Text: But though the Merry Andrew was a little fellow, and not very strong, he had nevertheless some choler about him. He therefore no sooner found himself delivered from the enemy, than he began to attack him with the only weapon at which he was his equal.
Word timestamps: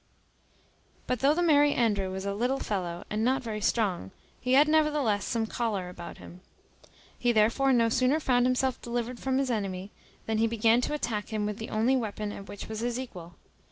But 1.05 1.19
though 1.19 1.35
the 1.35 1.43
Merry 1.43 1.75
Andrew 1.75 2.09
was 2.11 2.25
a 2.25 2.33
little 2.33 2.57
fellow, 2.57 3.03
and 3.11 3.23
not 3.23 3.43
very 3.43 3.61
strong, 3.61 4.09
he 4.39 4.53
had 4.53 4.67
nevertheless 4.67 5.25
some 5.25 5.45
choler 5.45 5.89
about 5.89 6.17
him. 6.17 6.41
He 7.19 7.31
therefore 7.31 7.71
no 7.71 7.87
sooner 7.87 8.19
found 8.19 8.47
himself 8.47 8.81
delivered 8.81 9.19
from 9.19 9.37
the 9.37 9.53
enemy, 9.53 9.91
than 10.25 10.39
he 10.39 10.47
began 10.47 10.81
to 10.81 10.95
attack 10.95 11.27
him 11.29 11.45
with 11.45 11.59
the 11.59 11.69
only 11.69 11.95
weapon 11.95 12.31
at 12.31 12.47
which 12.49 12.63
he 12.63 12.67
was 12.69 12.79
his 12.79 12.97
equal. 12.99 13.35